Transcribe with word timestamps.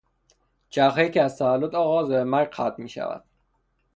چرخهای 0.69 1.11
که 1.11 1.21
از 1.21 1.37
تولد 1.37 1.75
آغاز 1.75 2.09
و 2.09 2.13
به 2.13 2.23
مرگ 2.23 2.53
ختم 2.53 2.75
میشود 2.77 3.23